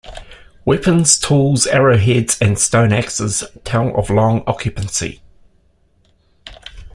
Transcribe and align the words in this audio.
Weapons, 0.65 1.15
tools, 1.19 1.67
arrow 1.67 1.95
heads 1.99 2.35
and 2.41 2.57
stone 2.57 2.91
axes 2.91 3.43
tell 3.63 3.95
of 3.95 4.09
long 4.09 4.41
occupancy. 4.47 5.21